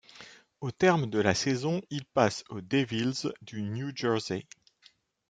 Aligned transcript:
Au 0.61 0.71
terme 0.71 1.05
de 1.05 1.19
la 1.19 1.35
saison, 1.35 1.79
il 1.91 2.05
passe 2.05 2.43
aux 2.49 2.59
Devils 2.61 3.31
du 3.43 3.61
New 3.61 3.91
Jersey. 3.95 4.47